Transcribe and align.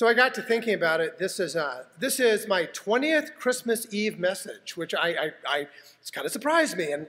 So 0.00 0.08
I 0.08 0.14
got 0.14 0.32
to 0.36 0.42
thinking 0.42 0.72
about 0.72 1.02
it. 1.02 1.18
This 1.18 1.38
is 1.38 1.54
uh, 1.54 1.84
this 1.98 2.20
is 2.20 2.48
my 2.48 2.64
20th 2.64 3.34
Christmas 3.34 3.86
Eve 3.92 4.18
message, 4.18 4.74
which 4.74 4.94
I, 4.94 5.08
I, 5.08 5.30
I 5.46 5.66
it's 6.00 6.10
kind 6.10 6.24
of 6.24 6.32
surprised 6.32 6.74
me, 6.78 6.90
and 6.90 7.06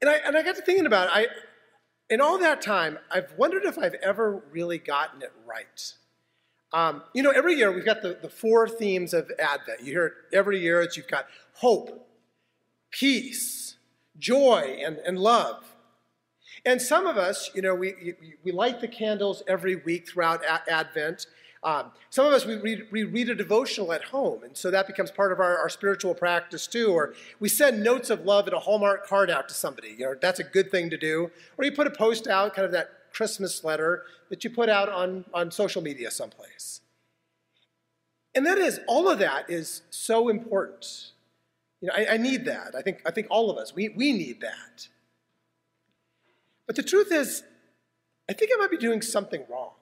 and 0.00 0.10
I 0.10 0.14
and 0.26 0.36
I 0.36 0.42
got 0.42 0.56
to 0.56 0.62
thinking 0.62 0.86
about 0.86 1.06
it. 1.06 1.10
I 1.14 1.26
in 2.12 2.20
all 2.20 2.36
that 2.38 2.60
time, 2.60 2.98
I've 3.08 3.32
wondered 3.38 3.64
if 3.64 3.78
I've 3.78 3.94
ever 4.02 4.42
really 4.50 4.78
gotten 4.78 5.22
it 5.22 5.32
right. 5.46 5.92
Um, 6.72 7.04
you 7.14 7.22
know, 7.22 7.30
every 7.30 7.54
year 7.54 7.70
we've 7.70 7.84
got 7.84 8.02
the, 8.02 8.18
the 8.20 8.28
four 8.28 8.68
themes 8.68 9.14
of 9.14 9.30
Advent. 9.38 9.82
You 9.84 9.92
hear 9.92 10.06
it 10.06 10.12
every 10.32 10.58
year. 10.58 10.82
It's 10.82 10.96
you've 10.96 11.06
got 11.06 11.26
hope, 11.52 12.04
peace, 12.90 13.76
joy, 14.18 14.80
and, 14.84 14.96
and 15.06 15.20
love. 15.20 15.62
And 16.66 16.82
some 16.82 17.06
of 17.06 17.16
us, 17.16 17.52
you 17.54 17.62
know, 17.62 17.76
we, 17.76 18.14
we 18.42 18.50
light 18.50 18.80
the 18.80 18.88
candles 18.88 19.44
every 19.46 19.76
week 19.76 20.08
throughout 20.08 20.42
Advent. 20.68 21.28
Um, 21.62 21.90
some 22.10 22.24
of 22.24 22.32
us, 22.32 22.46
we 22.46 22.56
read, 22.56 22.86
we 22.92 23.02
read, 23.02 23.28
a 23.28 23.34
devotional 23.34 23.92
at 23.92 24.04
home, 24.04 24.44
and 24.44 24.56
so 24.56 24.70
that 24.70 24.86
becomes 24.86 25.10
part 25.10 25.32
of 25.32 25.40
our, 25.40 25.58
our, 25.58 25.68
spiritual 25.68 26.14
practice 26.14 26.68
too. 26.68 26.88
Or 26.92 27.14
we 27.40 27.48
send 27.48 27.82
notes 27.82 28.10
of 28.10 28.24
love 28.24 28.46
in 28.46 28.54
a 28.54 28.60
Hallmark 28.60 29.06
card 29.06 29.28
out 29.28 29.48
to 29.48 29.54
somebody. 29.54 29.96
You 29.98 30.06
know, 30.06 30.14
that's 30.20 30.38
a 30.38 30.44
good 30.44 30.70
thing 30.70 30.88
to 30.90 30.96
do. 30.96 31.32
Or 31.56 31.64
you 31.64 31.72
put 31.72 31.88
a 31.88 31.90
post 31.90 32.28
out, 32.28 32.54
kind 32.54 32.64
of 32.64 32.70
that 32.72 33.12
Christmas 33.12 33.64
letter 33.64 34.04
that 34.30 34.44
you 34.44 34.50
put 34.50 34.68
out 34.68 34.88
on, 34.88 35.24
on 35.34 35.50
social 35.50 35.82
media 35.82 36.10
someplace. 36.10 36.80
And 38.34 38.46
that 38.46 38.58
is, 38.58 38.78
all 38.86 39.08
of 39.08 39.18
that 39.18 39.50
is 39.50 39.82
so 39.90 40.28
important. 40.28 41.12
You 41.80 41.88
know, 41.88 41.94
I, 41.96 42.14
I 42.14 42.16
need 42.18 42.44
that. 42.44 42.74
I 42.76 42.82
think, 42.82 43.02
I 43.04 43.10
think 43.10 43.26
all 43.30 43.50
of 43.50 43.58
us, 43.58 43.74
we, 43.74 43.88
we 43.88 44.12
need 44.12 44.40
that. 44.42 44.88
But 46.66 46.76
the 46.76 46.82
truth 46.82 47.10
is, 47.10 47.42
I 48.28 48.34
think 48.34 48.50
I 48.54 48.58
might 48.58 48.70
be 48.70 48.76
doing 48.76 49.02
something 49.02 49.44
wrong. 49.50 49.72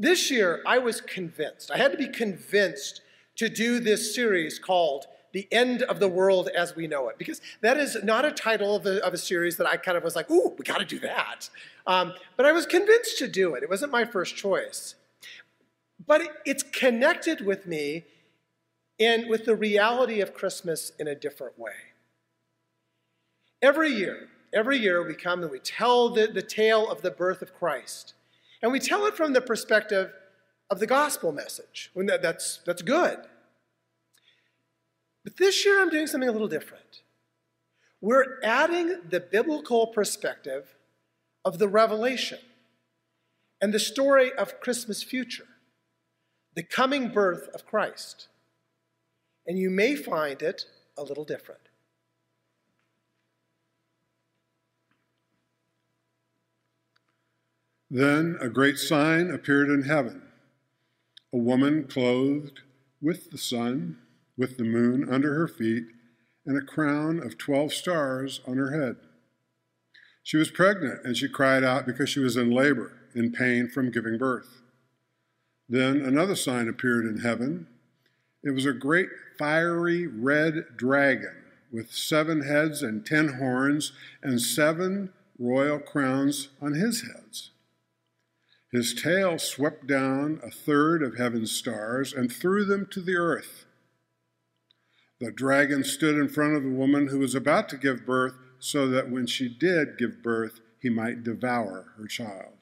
This 0.00 0.30
year, 0.30 0.62
I 0.64 0.78
was 0.78 1.00
convinced, 1.00 1.72
I 1.72 1.76
had 1.76 1.90
to 1.90 1.98
be 1.98 2.06
convinced 2.06 3.00
to 3.34 3.48
do 3.48 3.80
this 3.80 4.14
series 4.14 4.60
called 4.60 5.06
The 5.32 5.48
End 5.50 5.82
of 5.82 5.98
the 5.98 6.06
World 6.06 6.48
as 6.54 6.76
We 6.76 6.86
Know 6.86 7.08
It, 7.08 7.18
because 7.18 7.40
that 7.62 7.76
is 7.76 7.96
not 8.04 8.24
a 8.24 8.30
title 8.30 8.76
of 8.76 8.86
a, 8.86 9.04
of 9.04 9.12
a 9.12 9.18
series 9.18 9.56
that 9.56 9.66
I 9.66 9.76
kind 9.76 9.98
of 9.98 10.04
was 10.04 10.14
like, 10.14 10.30
ooh, 10.30 10.54
we 10.56 10.64
got 10.64 10.78
to 10.78 10.84
do 10.84 11.00
that. 11.00 11.50
Um, 11.84 12.12
but 12.36 12.46
I 12.46 12.52
was 12.52 12.64
convinced 12.64 13.18
to 13.18 13.26
do 13.26 13.54
it. 13.54 13.64
It 13.64 13.68
wasn't 13.68 13.90
my 13.90 14.04
first 14.04 14.36
choice. 14.36 14.94
But 16.06 16.20
it, 16.20 16.30
it's 16.46 16.62
connected 16.62 17.44
with 17.44 17.66
me 17.66 18.04
and 19.00 19.28
with 19.28 19.46
the 19.46 19.56
reality 19.56 20.20
of 20.20 20.32
Christmas 20.32 20.92
in 20.98 21.08
a 21.08 21.14
different 21.16 21.58
way. 21.58 21.72
Every 23.60 23.90
year, 23.90 24.28
every 24.52 24.78
year 24.78 25.04
we 25.04 25.14
come 25.14 25.42
and 25.42 25.50
we 25.50 25.58
tell 25.58 26.08
the, 26.08 26.28
the 26.28 26.42
tale 26.42 26.88
of 26.88 27.02
the 27.02 27.10
birth 27.10 27.42
of 27.42 27.52
Christ. 27.52 28.14
And 28.62 28.72
we 28.72 28.80
tell 28.80 29.06
it 29.06 29.16
from 29.16 29.32
the 29.32 29.40
perspective 29.40 30.12
of 30.70 30.80
the 30.80 30.86
gospel 30.86 31.32
message. 31.32 31.90
When 31.94 32.06
that, 32.06 32.22
that's, 32.22 32.60
that's 32.66 32.82
good. 32.82 33.18
But 35.24 35.36
this 35.36 35.64
year 35.64 35.80
I'm 35.80 35.90
doing 35.90 36.06
something 36.06 36.28
a 36.28 36.32
little 36.32 36.48
different. 36.48 37.02
We're 38.00 38.40
adding 38.42 39.00
the 39.08 39.20
biblical 39.20 39.88
perspective 39.88 40.74
of 41.44 41.58
the 41.58 41.68
revelation 41.68 42.38
and 43.60 43.72
the 43.72 43.80
story 43.80 44.32
of 44.32 44.60
Christmas 44.60 45.02
future, 45.02 45.46
the 46.54 46.62
coming 46.62 47.08
birth 47.08 47.48
of 47.54 47.66
Christ. 47.66 48.28
And 49.46 49.58
you 49.58 49.70
may 49.70 49.96
find 49.96 50.42
it 50.42 50.66
a 50.96 51.02
little 51.02 51.24
different. 51.24 51.67
Then 57.90 58.36
a 58.40 58.48
great 58.48 58.78
sign 58.78 59.30
appeared 59.30 59.70
in 59.70 59.82
heaven 59.82 60.22
a 61.32 61.38
woman 61.38 61.84
clothed 61.84 62.60
with 63.02 63.30
the 63.30 63.38
sun, 63.38 63.98
with 64.36 64.56
the 64.56 64.64
moon 64.64 65.06
under 65.10 65.34
her 65.34 65.48
feet, 65.48 65.84
and 66.46 66.56
a 66.56 66.64
crown 66.64 67.18
of 67.18 67.36
12 67.36 67.72
stars 67.72 68.40
on 68.46 68.56
her 68.56 68.70
head. 68.70 68.96
She 70.22 70.38
was 70.38 70.50
pregnant, 70.50 71.04
and 71.04 71.16
she 71.16 71.28
cried 71.28 71.64
out 71.64 71.86
because 71.86 72.08
she 72.08 72.20
was 72.20 72.36
in 72.36 72.50
labor, 72.50 72.92
in 73.14 73.32
pain 73.32 73.68
from 73.68 73.90
giving 73.90 74.16
birth. 74.16 74.62
Then 75.68 76.00
another 76.00 76.36
sign 76.36 76.68
appeared 76.68 77.04
in 77.04 77.20
heaven. 77.20 77.66
It 78.42 78.52
was 78.52 78.64
a 78.64 78.72
great 78.72 79.08
fiery 79.38 80.06
red 80.06 80.76
dragon 80.76 81.44
with 81.70 81.92
seven 81.92 82.42
heads 82.42 82.82
and 82.82 83.04
ten 83.04 83.34
horns 83.34 83.92
and 84.22 84.40
seven 84.40 85.12
royal 85.38 85.78
crowns 85.78 86.48
on 86.60 86.72
his 86.72 87.02
heads. 87.02 87.50
His 88.70 88.92
tail 88.92 89.38
swept 89.38 89.86
down 89.86 90.40
a 90.42 90.50
third 90.50 91.02
of 91.02 91.16
heaven's 91.16 91.52
stars 91.52 92.12
and 92.12 92.30
threw 92.30 92.64
them 92.64 92.86
to 92.90 93.00
the 93.00 93.16
earth. 93.16 93.64
The 95.20 95.32
dragon 95.32 95.82
stood 95.84 96.16
in 96.16 96.28
front 96.28 96.54
of 96.54 96.62
the 96.62 96.68
woman 96.68 97.08
who 97.08 97.18
was 97.18 97.34
about 97.34 97.68
to 97.70 97.76
give 97.76 98.06
birth, 98.06 98.34
so 98.60 98.88
that 98.88 99.10
when 99.10 99.26
she 99.26 99.48
did 99.48 99.98
give 99.98 100.22
birth, 100.22 100.60
he 100.80 100.90
might 100.90 101.24
devour 101.24 101.92
her 101.96 102.06
child. 102.06 102.54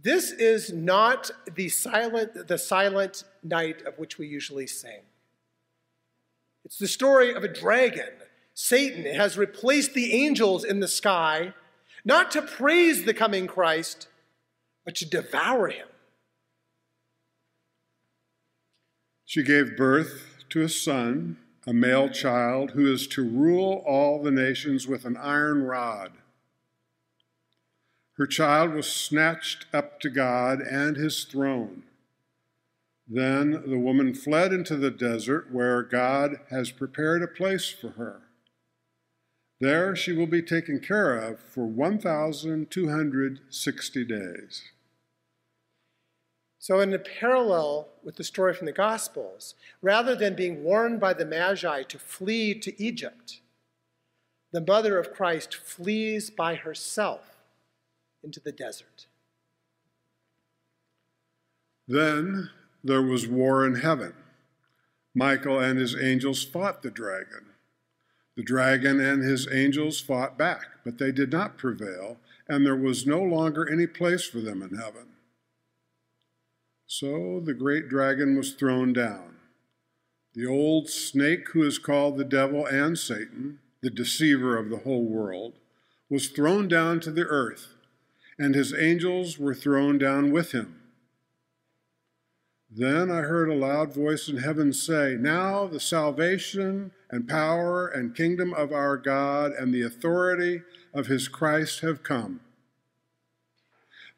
This 0.00 0.30
is 0.30 0.72
not 0.72 1.30
the 1.52 1.68
silent, 1.68 2.46
the 2.46 2.58
silent 2.58 3.24
night 3.42 3.82
of 3.82 3.98
which 3.98 4.18
we 4.18 4.28
usually 4.28 4.66
sing. 4.66 5.00
It's 6.64 6.78
the 6.78 6.86
story 6.86 7.32
of 7.34 7.42
a 7.42 7.48
dragon. 7.48 8.10
Satan 8.54 9.04
has 9.04 9.36
replaced 9.38 9.94
the 9.94 10.12
angels 10.12 10.64
in 10.64 10.80
the 10.80 10.88
sky 10.88 11.54
not 12.06 12.30
to 12.30 12.40
praise 12.40 13.04
the 13.04 13.12
coming 13.12 13.48
Christ, 13.48 14.06
but 14.84 14.94
to 14.94 15.04
devour 15.04 15.68
him. 15.68 15.88
She 19.24 19.42
gave 19.42 19.76
birth 19.76 20.44
to 20.50 20.62
a 20.62 20.68
son, 20.68 21.36
a 21.66 21.72
male 21.72 22.08
child, 22.08 22.70
who 22.70 22.90
is 22.90 23.08
to 23.08 23.28
rule 23.28 23.82
all 23.84 24.22
the 24.22 24.30
nations 24.30 24.86
with 24.86 25.04
an 25.04 25.16
iron 25.16 25.64
rod. 25.64 26.12
Her 28.18 28.26
child 28.26 28.72
was 28.72 28.90
snatched 28.90 29.66
up 29.74 29.98
to 30.00 30.08
God 30.08 30.60
and 30.60 30.96
his 30.96 31.24
throne. 31.24 31.82
Then 33.08 33.64
the 33.66 33.78
woman 33.78 34.14
fled 34.14 34.52
into 34.52 34.76
the 34.76 34.92
desert 34.92 35.52
where 35.52 35.82
God 35.82 36.36
has 36.50 36.70
prepared 36.70 37.24
a 37.24 37.26
place 37.26 37.68
for 37.68 37.90
her. 37.90 38.25
There 39.60 39.94
she 39.96 40.12
will 40.12 40.26
be 40.26 40.42
taken 40.42 40.80
care 40.80 41.16
of 41.16 41.40
for 41.40 41.64
1,260 41.66 44.04
days. 44.04 44.62
So, 46.58 46.80
in 46.80 46.92
a 46.92 46.98
parallel 46.98 47.88
with 48.02 48.16
the 48.16 48.24
story 48.24 48.52
from 48.52 48.66
the 48.66 48.72
Gospels, 48.72 49.54
rather 49.80 50.14
than 50.14 50.34
being 50.34 50.62
warned 50.64 51.00
by 51.00 51.14
the 51.14 51.24
Magi 51.24 51.84
to 51.84 51.98
flee 51.98 52.52
to 52.54 52.82
Egypt, 52.82 53.40
the 54.52 54.60
mother 54.60 54.98
of 54.98 55.14
Christ 55.14 55.54
flees 55.54 56.28
by 56.28 56.56
herself 56.56 57.38
into 58.22 58.40
the 58.40 58.52
desert. 58.52 59.06
Then 61.88 62.50
there 62.82 63.02
was 63.02 63.28
war 63.28 63.64
in 63.64 63.76
heaven. 63.76 64.12
Michael 65.14 65.60
and 65.60 65.78
his 65.78 65.94
angels 65.94 66.44
fought 66.44 66.82
the 66.82 66.90
dragon 66.90 67.52
the 68.36 68.42
dragon 68.42 69.00
and 69.00 69.22
his 69.22 69.48
angels 69.50 70.00
fought 70.00 70.36
back, 70.36 70.66
but 70.84 70.98
they 70.98 71.10
did 71.10 71.32
not 71.32 71.56
prevail, 71.56 72.18
and 72.46 72.64
there 72.64 72.76
was 72.76 73.06
no 73.06 73.22
longer 73.22 73.68
any 73.68 73.86
place 73.86 74.26
for 74.26 74.40
them 74.40 74.62
in 74.62 74.76
heaven. 74.76 75.06
So 76.86 77.40
the 77.44 77.54
great 77.54 77.88
dragon 77.88 78.36
was 78.36 78.52
thrown 78.52 78.92
down. 78.92 79.36
The 80.34 80.46
old 80.46 80.90
snake, 80.90 81.48
who 81.52 81.62
is 81.62 81.78
called 81.78 82.18
the 82.18 82.24
devil 82.24 82.66
and 82.66 82.98
Satan, 82.98 83.58
the 83.80 83.90
deceiver 83.90 84.58
of 84.58 84.68
the 84.68 84.78
whole 84.78 85.04
world, 85.04 85.54
was 86.10 86.28
thrown 86.28 86.68
down 86.68 87.00
to 87.00 87.10
the 87.10 87.24
earth, 87.24 87.68
and 88.38 88.54
his 88.54 88.74
angels 88.74 89.38
were 89.38 89.54
thrown 89.54 89.96
down 89.96 90.30
with 90.30 90.52
him. 90.52 90.75
Then 92.78 93.10
I 93.10 93.22
heard 93.22 93.48
a 93.48 93.54
loud 93.54 93.94
voice 93.94 94.28
in 94.28 94.36
heaven 94.36 94.70
say, 94.70 95.16
Now 95.18 95.66
the 95.66 95.80
salvation 95.80 96.92
and 97.10 97.26
power 97.26 97.88
and 97.88 98.14
kingdom 98.14 98.52
of 98.52 98.70
our 98.70 98.98
God 98.98 99.52
and 99.52 99.72
the 99.72 99.80
authority 99.80 100.60
of 100.92 101.06
his 101.06 101.26
Christ 101.26 101.80
have 101.80 102.02
come. 102.02 102.40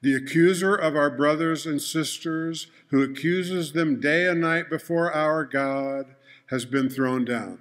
The 0.03 0.15
accuser 0.15 0.75
of 0.75 0.97
our 0.97 1.09
brothers 1.09 1.67
and 1.67 1.81
sisters, 1.81 2.67
who 2.89 3.01
accuses 3.01 3.75
them 3.75 4.01
day 4.01 4.27
and 4.27 4.41
night 4.41 4.69
before 4.69 5.13
our 5.13 5.45
God, 5.45 6.17
has 6.47 6.65
been 6.65 6.91
thrown 6.91 7.25
down. 7.25 7.61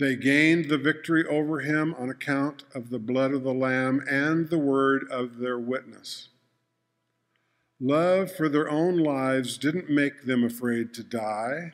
They 0.00 0.16
gained 0.16 0.68
the 0.68 0.78
victory 0.78 1.24
over 1.24 1.60
him 1.60 1.94
on 1.96 2.10
account 2.10 2.64
of 2.74 2.90
the 2.90 2.98
blood 2.98 3.32
of 3.32 3.44
the 3.44 3.54
Lamb 3.54 4.02
and 4.10 4.50
the 4.50 4.58
word 4.58 5.06
of 5.08 5.38
their 5.38 5.58
witness. 5.58 6.30
Love 7.80 8.30
for 8.30 8.48
their 8.48 8.70
own 8.70 8.98
lives 8.98 9.58
didn't 9.58 9.90
make 9.90 10.24
them 10.24 10.44
afraid 10.44 10.94
to 10.94 11.02
die. 11.02 11.72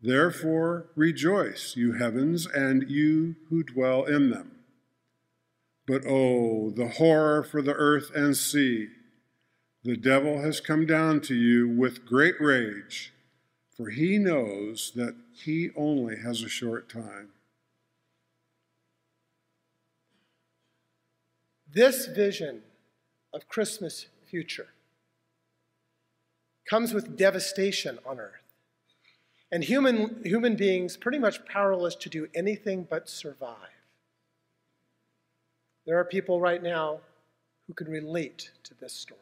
Therefore, 0.00 0.90
rejoice, 0.96 1.76
you 1.76 1.92
heavens, 1.92 2.46
and 2.46 2.90
you 2.90 3.36
who 3.48 3.62
dwell 3.62 4.04
in 4.04 4.30
them. 4.30 4.52
But 5.86 6.02
oh, 6.06 6.70
the 6.70 6.88
horror 6.88 7.42
for 7.42 7.62
the 7.62 7.74
earth 7.74 8.10
and 8.14 8.36
sea! 8.36 8.88
The 9.84 9.96
devil 9.96 10.40
has 10.40 10.60
come 10.60 10.86
down 10.86 11.20
to 11.22 11.34
you 11.34 11.68
with 11.68 12.06
great 12.06 12.40
rage, 12.40 13.12
for 13.76 13.90
he 13.90 14.18
knows 14.18 14.92
that 14.96 15.14
he 15.32 15.70
only 15.76 16.16
has 16.16 16.42
a 16.42 16.48
short 16.48 16.88
time. 16.88 17.30
This 21.72 22.06
vision 22.06 22.62
of 23.32 23.48
Christmas 23.48 24.06
future 24.26 24.73
comes 26.68 26.94
with 26.94 27.16
devastation 27.16 27.98
on 28.06 28.18
earth. 28.18 28.54
And 29.52 29.62
human, 29.62 30.22
human 30.24 30.56
beings 30.56 30.96
pretty 30.96 31.18
much 31.18 31.44
powerless 31.46 31.94
to 31.96 32.08
do 32.08 32.28
anything 32.34 32.86
but 32.88 33.08
survive. 33.08 33.56
There 35.86 35.98
are 35.98 36.04
people 36.04 36.40
right 36.40 36.62
now 36.62 37.00
who 37.66 37.74
can 37.74 37.88
relate 37.88 38.50
to 38.64 38.74
this 38.74 38.92
story. 38.92 39.20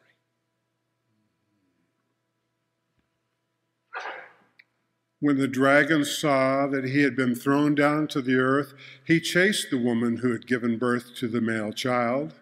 When 5.20 5.38
the 5.38 5.46
dragon 5.46 6.04
saw 6.04 6.66
that 6.66 6.84
he 6.84 7.02
had 7.02 7.14
been 7.14 7.36
thrown 7.36 7.76
down 7.76 8.08
to 8.08 8.20
the 8.20 8.36
earth, 8.36 8.74
he 9.04 9.20
chased 9.20 9.70
the 9.70 9.78
woman 9.78 10.16
who 10.16 10.32
had 10.32 10.48
given 10.48 10.78
birth 10.78 11.14
to 11.16 11.28
the 11.28 11.40
male 11.40 11.72
child. 11.72 12.34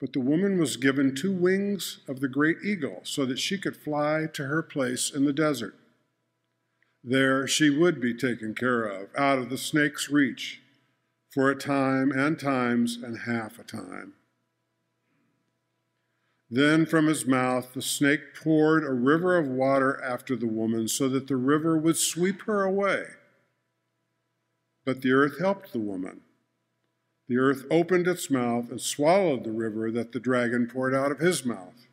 But 0.00 0.12
the 0.12 0.20
woman 0.20 0.58
was 0.58 0.76
given 0.76 1.14
two 1.14 1.32
wings 1.32 2.00
of 2.06 2.20
the 2.20 2.28
great 2.28 2.58
eagle 2.64 3.00
so 3.04 3.26
that 3.26 3.38
she 3.38 3.58
could 3.58 3.76
fly 3.76 4.26
to 4.32 4.44
her 4.44 4.62
place 4.62 5.10
in 5.10 5.24
the 5.24 5.32
desert. 5.32 5.74
There 7.02 7.46
she 7.46 7.70
would 7.70 8.00
be 8.00 8.14
taken 8.14 8.54
care 8.54 8.84
of, 8.84 9.08
out 9.16 9.38
of 9.38 9.50
the 9.50 9.58
snake's 9.58 10.08
reach, 10.08 10.60
for 11.30 11.50
a 11.50 11.56
time 11.56 12.12
and 12.12 12.38
times 12.38 12.96
and 13.02 13.20
half 13.20 13.58
a 13.58 13.64
time. 13.64 14.14
Then 16.50 16.86
from 16.86 17.06
his 17.06 17.26
mouth 17.26 17.74
the 17.74 17.82
snake 17.82 18.34
poured 18.34 18.84
a 18.84 18.92
river 18.92 19.36
of 19.36 19.48
water 19.48 20.02
after 20.02 20.34
the 20.34 20.46
woman, 20.46 20.88
so 20.88 21.08
that 21.08 21.26
the 21.26 21.36
river 21.36 21.76
would 21.76 21.96
sweep 21.96 22.42
her 22.42 22.62
away. 22.62 23.04
But 24.84 25.02
the 25.02 25.12
earth 25.12 25.38
helped 25.38 25.72
the 25.72 25.78
woman. 25.78 26.22
The 27.28 27.36
earth 27.36 27.66
opened 27.70 28.08
its 28.08 28.30
mouth 28.30 28.70
and 28.70 28.80
swallowed 28.80 29.44
the 29.44 29.52
river 29.52 29.90
that 29.90 30.12
the 30.12 30.20
dragon 30.20 30.66
poured 30.66 30.94
out 30.94 31.12
of 31.12 31.18
his 31.18 31.44
mouth. 31.44 31.86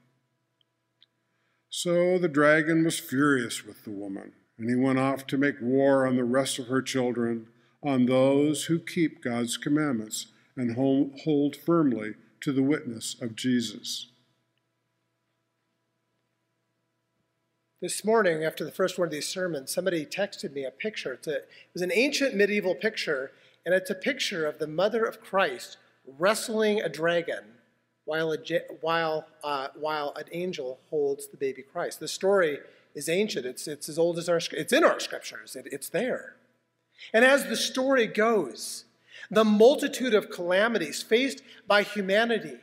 So 1.70 2.18
the 2.18 2.30
dragon 2.30 2.86
was 2.86 3.00
furious 3.00 3.66
with 3.66 3.84
the 3.84 3.92
woman, 3.92 4.32
and 4.58 4.70
he 4.70 4.76
went 4.76 4.98
off 4.98 5.28
to 5.28 5.38
make 5.38 5.56
war 5.60 6.08
on 6.08 6.16
the 6.16 6.24
rest 6.24 6.58
of 6.58 6.68
her 6.68 6.82
children, 6.82 7.48
on 7.84 8.06
those 8.06 8.66
who 8.66 8.80
keep 8.80 9.22
God's 9.22 9.58
commandments 9.58 10.28
and 10.56 10.76
hold 10.76 11.56
firmly 11.58 12.14
to 12.40 12.54
the 12.54 12.64
witness 12.64 13.18
of 13.22 13.36
Jesus. 13.36 14.08
This 17.82 18.06
morning, 18.06 18.46
after 18.46 18.64
the 18.64 18.72
first 18.72 18.98
one 18.98 19.10
of 19.10 19.12
these 19.12 19.28
sermons, 19.28 19.70
somebody 19.70 20.06
texted 20.06 20.54
me 20.54 20.64
a 20.64 20.72
picture. 20.72 21.20
It 21.28 21.50
was 21.74 21.82
an 21.82 21.92
ancient 21.94 22.36
medieval 22.36 22.74
picture 22.74 23.32
and 23.66 23.74
it's 23.74 23.90
a 23.90 23.96
picture 23.96 24.46
of 24.46 24.60
the 24.60 24.68
mother 24.68 25.06
of 25.06 25.22
Christ 25.22 25.78
wrestling 26.06 26.82
a 26.82 26.90
dragon 26.90 27.44
while, 28.06 28.32
a, 28.32 28.38
while, 28.82 29.28
uh, 29.44 29.70
while 29.76 30.14
an 30.16 30.26
angel 30.32 30.80
holds 30.90 31.28
the 31.28 31.38
baby 31.38 31.64
Christ. 31.64 32.00
The 32.00 32.08
story 32.08 32.60
is 32.94 33.10
ancient. 33.10 33.46
It's, 33.46 33.68
it's 33.68 33.90
as 33.90 33.98
old 33.98 34.18
as 34.20 34.30
our, 34.30 34.40
it's 34.52 34.74
in 34.74 34.84
our 34.84 35.00
scriptures. 35.00 35.56
It, 35.56 35.68
it's 35.72 35.90
there. 35.90 36.36
And 37.14 37.26
as 37.26 37.46
the 37.46 37.58
story 37.58 38.08
goes, 38.08 38.86
the 39.32 39.44
multitude 39.44 40.14
of 40.14 40.30
calamities 40.30 41.02
faced 41.02 41.42
by 41.68 41.82
humanity 41.84 42.58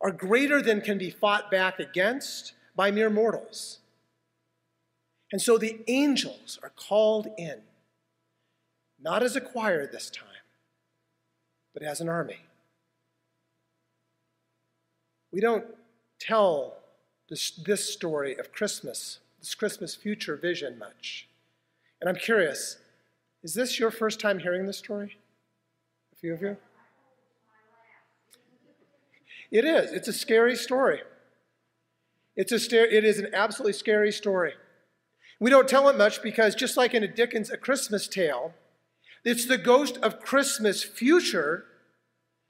are 0.00 0.10
greater 0.10 0.60
than 0.60 0.80
can 0.80 0.98
be 0.98 1.10
fought 1.10 1.50
back 1.50 1.78
against 1.78 2.52
by 2.74 2.90
mere 2.90 3.08
mortals. 3.08 3.78
And 5.32 5.40
so 5.40 5.58
the 5.58 5.80
angels 5.86 6.58
are 6.62 6.72
called 6.76 7.28
in 7.38 7.62
not 9.06 9.22
as 9.22 9.36
a 9.36 9.40
choir 9.40 9.86
this 9.86 10.10
time, 10.10 10.26
but 11.72 11.84
as 11.84 12.00
an 12.00 12.08
army. 12.08 12.40
We 15.30 15.40
don't 15.40 15.64
tell 16.18 16.78
this, 17.30 17.52
this 17.52 17.88
story 17.88 18.36
of 18.36 18.50
Christmas, 18.50 19.20
this 19.38 19.54
Christmas 19.54 19.94
future 19.94 20.34
vision 20.34 20.76
much. 20.76 21.28
And 22.00 22.10
I'm 22.10 22.16
curious, 22.16 22.78
is 23.44 23.54
this 23.54 23.78
your 23.78 23.92
first 23.92 24.18
time 24.18 24.40
hearing 24.40 24.66
this 24.66 24.78
story? 24.78 25.18
A 26.12 26.16
few 26.16 26.34
of 26.34 26.42
you? 26.42 26.56
It 29.52 29.64
is. 29.64 29.92
It's 29.92 30.08
a 30.08 30.12
scary 30.12 30.56
story. 30.56 31.02
It's 32.34 32.50
a 32.50 32.96
it 32.96 33.04
is 33.04 33.20
an 33.20 33.28
absolutely 33.32 33.74
scary 33.74 34.10
story. 34.10 34.54
We 35.38 35.48
don't 35.48 35.68
tell 35.68 35.88
it 35.88 35.96
much 35.96 36.24
because 36.24 36.56
just 36.56 36.76
like 36.76 36.92
in 36.92 37.04
a 37.04 37.08
Dickens 37.08 37.50
A 37.50 37.56
Christmas 37.56 38.08
Tale, 38.08 38.52
it's 39.26 39.44
the 39.44 39.58
ghost 39.58 39.98
of 39.98 40.20
Christmas 40.20 40.84
future 40.84 41.66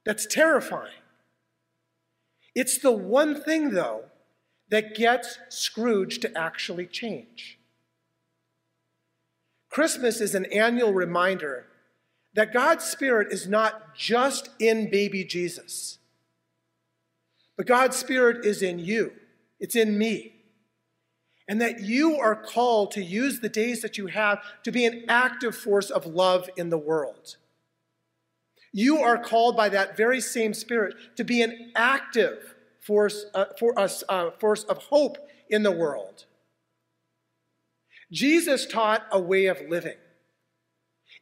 that's 0.05 0.27
terrifying. 0.27 0.93
It's 2.55 2.79
the 2.79 2.93
one 2.93 3.43
thing, 3.43 3.71
though, 3.71 4.05
that 4.69 4.95
gets 4.95 5.39
Scrooge 5.49 6.21
to 6.21 6.39
actually 6.39 6.87
change. 6.87 7.59
Christmas 9.71 10.21
is 10.21 10.35
an 10.35 10.45
annual 10.53 10.93
reminder 10.93 11.67
that 12.35 12.53
God's 12.53 12.85
Spirit 12.85 13.33
is 13.33 13.49
not 13.49 13.95
just 13.97 14.51
in 14.59 14.91
baby 14.91 15.25
Jesus, 15.25 15.99
but 17.57 17.67
God's 17.67 17.97
Spirit 17.97 18.45
is 18.45 18.61
in 18.61 18.79
you, 18.79 19.13
it's 19.59 19.77
in 19.77 19.97
me 19.97 20.36
and 21.49 21.61
that 21.61 21.81
you 21.81 22.17
are 22.17 22.35
called 22.35 22.91
to 22.93 23.03
use 23.03 23.41
the 23.41 23.49
days 23.49 23.83
that 23.83 23.97
you 23.97 24.07
have 24.07 24.41
to 24.65 24.73
be 24.73 24.85
an 24.85 25.05
active 25.09 25.57
force 25.57 25.91
of 25.91 26.07
love 26.07 26.49
in 26.57 26.71
the 26.71 26.79
world. 26.79 27.37
You 28.73 28.99
are 28.99 29.17
called 29.17 29.57
by 29.57 29.69
that 29.71 29.97
very 29.97 30.21
same 30.21 30.53
Spirit 30.53 30.95
to 31.17 31.25
be 31.25 31.43
an 31.43 31.73
active 31.75 32.55
force, 32.81 33.27
uh, 33.35 33.47
for 33.59 33.79
us, 33.79 34.05
uh, 34.09 34.31
force 34.33 34.65
of 34.65 34.79
hope 34.79 35.19
in 35.49 35.63
the 35.63 35.73
world. 35.73 36.25
Jesus 38.13 38.67
taught 38.67 39.07
a 39.11 39.21
way 39.21 39.47
of 39.47 39.61
living 39.69 39.97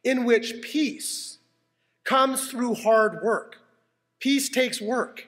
in 0.03 0.25
which 0.25 0.61
peace 0.61 1.39
comes 2.03 2.49
through 2.49 2.75
hard 2.75 3.23
work. 3.23 3.57
Peace 4.19 4.49
takes 4.49 4.79
work. 4.79 5.27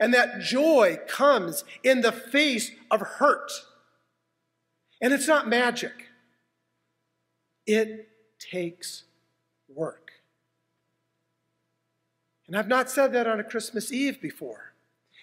And 0.00 0.12
that 0.12 0.40
joy 0.40 0.98
comes 1.06 1.64
in 1.82 2.00
the 2.00 2.12
face 2.12 2.72
of 2.90 3.00
hurt. 3.00 3.50
And 5.00 5.12
it's 5.12 5.28
not 5.28 5.48
magic, 5.48 6.08
it 7.66 8.08
takes 8.38 9.04
work. 9.68 10.12
And 12.46 12.56
I've 12.56 12.68
not 12.68 12.90
said 12.90 13.12
that 13.12 13.26
on 13.26 13.40
a 13.40 13.44
Christmas 13.44 13.92
Eve 13.92 14.20
before. 14.20 14.74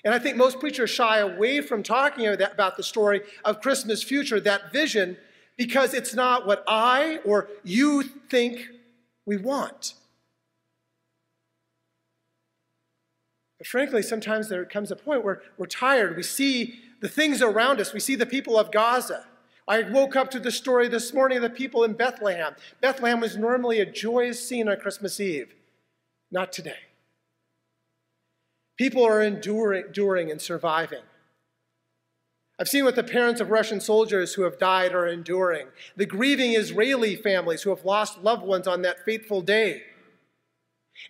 And 0.04 0.14
I 0.14 0.20
think 0.20 0.36
most 0.36 0.60
preachers 0.60 0.90
shy 0.90 1.20
away 1.20 1.62
from 1.62 1.84
talking 1.84 2.26
about 2.28 2.78
the 2.78 2.84
story 2.84 3.22
of 3.46 3.62
Christmas 3.62 4.02
future, 4.02 4.40
that 4.40 4.72
vision, 4.72 5.18
because 5.58 5.94
it's 5.94 6.16
not 6.16 6.48
what 6.48 6.64
I 6.68 7.20
or 7.24 7.50
you 7.64 8.04
think 8.04 8.68
we 9.26 9.38
want. 9.38 9.94
But 13.62 13.68
frankly, 13.68 14.02
sometimes 14.02 14.50
there 14.50 14.66
comes 14.66 14.90
a 14.90 14.96
point 14.96 15.24
where 15.24 15.44
we're 15.56 15.68
tired. 15.68 16.18
We 16.18 16.24
see 16.24 16.80
the 17.00 17.08
things 17.08 17.44
around 17.44 17.80
us, 17.80 17.94
we 17.94 18.00
see 18.00 18.16
the 18.16 18.26
people 18.26 18.58
of 18.58 18.72
Gaza. 18.72 19.28
I 19.68 19.84
woke 19.84 20.16
up 20.16 20.32
to 20.32 20.40
the 20.40 20.50
story 20.50 20.88
this 20.88 21.14
morning 21.14 21.38
of 21.38 21.44
the 21.44 21.50
people 21.52 21.84
in 21.84 21.94
Bethlehem. 21.94 22.56
Bethlehem 22.82 23.20
was 23.20 23.38
normally 23.38 23.80
a 23.80 23.86
joyous 23.86 24.44
scene 24.44 24.68
on 24.68 24.78
Christmas 24.78 25.20
Eve. 25.20 25.54
Not 26.32 26.52
today. 26.52 26.80
People 28.80 29.06
are 29.06 29.22
enduring, 29.22 29.86
enduring 29.86 30.32
and 30.32 30.42
surviving. 30.42 31.04
I've 32.60 32.68
seen 32.68 32.84
what 32.84 32.96
the 32.96 33.04
parents 33.04 33.42
of 33.42 33.52
Russian 33.52 33.80
soldiers 33.80 34.34
who 34.34 34.42
have 34.42 34.58
died 34.58 34.96
are 34.96 35.06
enduring, 35.06 35.68
the 35.96 36.08
grieving 36.08 36.54
Israeli 36.54 37.16
families 37.16 37.62
who 37.62 37.70
have 37.70 37.86
lost 37.86 38.24
loved 38.24 38.44
ones 38.44 38.68
on 38.68 38.82
that 38.82 39.06
fateful 39.06 39.44
day. 39.44 39.84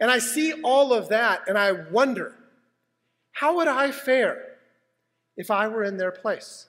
And 0.01 0.11
I 0.11 0.19
see 0.19 0.51
all 0.63 0.91
of 0.91 1.07
that 1.07 1.47
and 1.47 1.57
I 1.57 1.71
wonder 1.71 2.35
how 3.31 3.57
would 3.57 3.67
I 3.67 3.91
fare 3.91 4.57
if 5.37 5.49
I 5.49 5.67
were 5.67 5.83
in 5.83 5.97
their 5.97 6.11
place? 6.11 6.67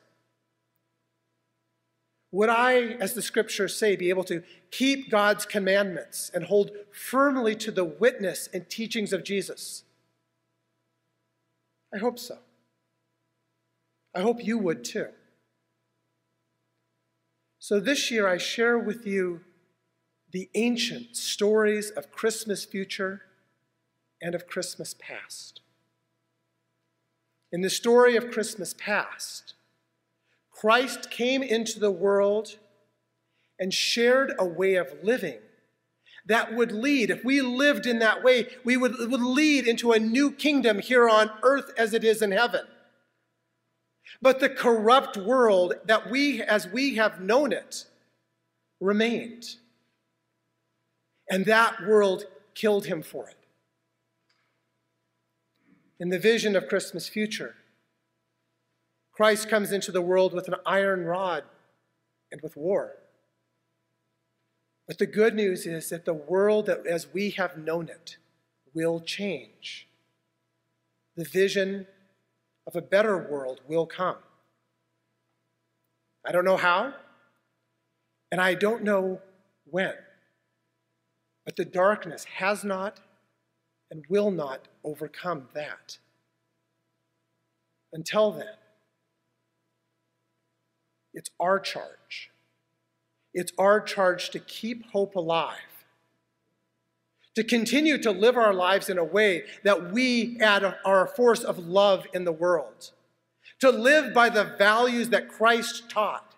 Would 2.30 2.48
I, 2.48 2.74
as 2.98 3.12
the 3.12 3.20
scriptures 3.20 3.76
say, 3.76 3.94
be 3.94 4.08
able 4.08 4.24
to 4.24 4.42
keep 4.70 5.10
God's 5.10 5.44
commandments 5.44 6.30
and 6.32 6.44
hold 6.44 6.70
firmly 6.90 7.54
to 7.56 7.70
the 7.70 7.84
witness 7.84 8.48
and 8.54 8.68
teachings 8.70 9.12
of 9.12 9.22
Jesus? 9.22 9.84
I 11.94 11.98
hope 11.98 12.18
so. 12.18 12.38
I 14.14 14.20
hope 14.20 14.44
you 14.44 14.56
would 14.58 14.84
too. 14.84 15.08
So 17.58 17.78
this 17.78 18.10
year, 18.10 18.26
I 18.26 18.38
share 18.38 18.78
with 18.78 19.06
you 19.06 19.42
the 20.32 20.48
ancient 20.54 21.16
stories 21.16 21.90
of 21.90 22.10
Christmas 22.10 22.64
future 22.64 23.22
and 24.20 24.34
of 24.34 24.46
Christmas 24.46 24.94
past. 24.98 25.61
In 27.52 27.60
the 27.60 27.70
story 27.70 28.16
of 28.16 28.30
Christmas 28.30 28.74
past, 28.76 29.54
Christ 30.50 31.10
came 31.10 31.42
into 31.42 31.78
the 31.78 31.90
world 31.90 32.56
and 33.58 33.72
shared 33.72 34.32
a 34.38 34.46
way 34.46 34.74
of 34.74 34.92
living 35.02 35.38
that 36.26 36.54
would 36.54 36.70
lead, 36.70 37.10
if 37.10 37.24
we 37.24 37.40
lived 37.40 37.86
in 37.86 37.98
that 37.98 38.22
way, 38.22 38.46
we 38.64 38.76
would, 38.76 38.94
would 38.98 39.22
lead 39.22 39.66
into 39.66 39.92
a 39.92 39.98
new 39.98 40.30
kingdom 40.30 40.78
here 40.78 41.08
on 41.08 41.30
earth 41.42 41.72
as 41.76 41.92
it 41.92 42.04
is 42.04 42.22
in 42.22 42.30
heaven. 42.30 42.64
But 44.20 44.38
the 44.38 44.48
corrupt 44.48 45.16
world 45.16 45.74
that 45.86 46.10
we, 46.10 46.40
as 46.40 46.68
we 46.68 46.94
have 46.96 47.20
known 47.20 47.52
it, 47.52 47.86
remained. 48.80 49.56
And 51.28 51.44
that 51.46 51.86
world 51.86 52.26
killed 52.54 52.86
him 52.86 53.02
for 53.02 53.28
it. 53.28 53.36
In 56.02 56.08
the 56.08 56.18
vision 56.18 56.56
of 56.56 56.66
Christmas 56.66 57.08
future, 57.08 57.54
Christ 59.12 59.48
comes 59.48 59.70
into 59.70 59.92
the 59.92 60.02
world 60.02 60.34
with 60.34 60.48
an 60.48 60.56
iron 60.66 61.04
rod 61.04 61.44
and 62.32 62.40
with 62.40 62.56
war. 62.56 62.96
But 64.88 64.98
the 64.98 65.06
good 65.06 65.36
news 65.36 65.64
is 65.64 65.90
that 65.90 66.04
the 66.04 66.12
world 66.12 66.68
as 66.68 67.06
we 67.14 67.30
have 67.30 67.56
known 67.56 67.88
it 67.88 68.16
will 68.74 68.98
change. 68.98 69.86
The 71.14 71.24
vision 71.24 71.86
of 72.66 72.74
a 72.74 72.82
better 72.82 73.16
world 73.16 73.60
will 73.68 73.86
come. 73.86 74.16
I 76.26 76.32
don't 76.32 76.44
know 76.44 76.56
how, 76.56 76.94
and 78.32 78.40
I 78.40 78.54
don't 78.54 78.82
know 78.82 79.20
when. 79.70 79.94
But 81.44 81.54
the 81.54 81.64
darkness 81.64 82.24
has 82.38 82.64
not 82.64 82.98
and 83.92 84.06
will 84.08 84.30
not 84.30 84.68
overcome 84.84 85.48
that. 85.52 85.98
Until 87.92 88.32
then, 88.32 88.56
it's 91.12 91.28
our 91.38 91.60
charge. 91.60 92.30
It's 93.34 93.52
our 93.58 93.82
charge 93.82 94.30
to 94.30 94.38
keep 94.38 94.90
hope 94.92 95.14
alive, 95.14 95.84
to 97.34 97.44
continue 97.44 97.98
to 97.98 98.10
live 98.10 98.38
our 98.38 98.54
lives 98.54 98.88
in 98.88 98.96
a 98.96 99.04
way 99.04 99.44
that 99.62 99.92
we 99.92 100.38
add 100.40 100.74
our 100.86 101.06
force 101.06 101.44
of 101.44 101.58
love 101.58 102.06
in 102.14 102.24
the 102.24 102.32
world, 102.32 102.92
to 103.60 103.70
live 103.70 104.14
by 104.14 104.30
the 104.30 104.54
values 104.56 105.10
that 105.10 105.28
Christ 105.28 105.90
taught. 105.90 106.34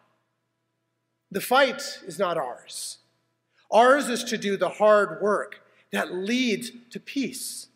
The 1.30 1.40
fight 1.40 2.00
is 2.04 2.18
not 2.18 2.37
ours. 2.37 2.99
Ours 3.70 4.08
is 4.08 4.25
to 4.25 4.37
do 4.37 4.56
the 4.56 4.70
hard 4.70 5.23
work 5.23 5.63
that 5.95 6.13
leads 6.13 6.71
to 6.91 7.01
peace 7.01 7.69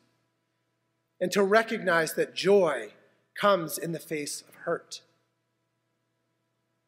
and 1.20 1.30
to 1.32 1.42
recognize 1.42 2.14
that 2.14 2.34
joy 2.34 2.88
comes 3.34 3.78
in 3.78 3.92
the 3.92 3.98
face 3.98 4.42
of 4.48 4.54
hurt 4.54 5.02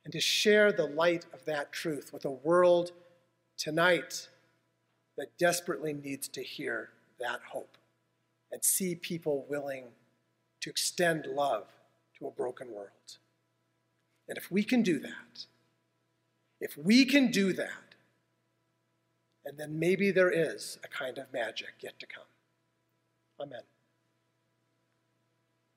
and 0.04 0.12
to 0.12 0.20
share 0.20 0.72
the 0.72 0.86
light 0.86 1.26
of 1.32 1.44
that 1.44 1.72
truth 1.72 2.12
with 2.12 2.24
a 2.24 2.30
world 2.30 2.92
tonight 3.56 4.28
that 5.16 5.36
desperately 5.38 5.92
needs 5.92 6.28
to 6.28 6.42
hear 6.42 6.90
that 7.20 7.40
hope 7.52 7.76
and 8.50 8.64
see 8.64 8.94
people 8.94 9.46
willing 9.48 9.84
to 10.60 10.70
extend 10.70 11.26
love 11.26 11.66
to 12.18 12.26
a 12.26 12.30
broken 12.30 12.72
world. 12.72 13.18
And 14.28 14.36
if 14.36 14.50
we 14.50 14.62
can 14.62 14.82
do 14.82 14.98
that, 14.98 15.46
if 16.60 16.76
we 16.76 17.04
can 17.04 17.30
do 17.30 17.52
that, 17.52 17.89
and 19.44 19.58
then 19.58 19.78
maybe 19.78 20.10
there 20.10 20.30
is 20.30 20.78
a 20.84 20.88
kind 20.88 21.18
of 21.18 21.32
magic 21.32 21.74
yet 21.80 21.98
to 22.00 22.06
come. 22.06 22.24
Amen. 23.40 23.62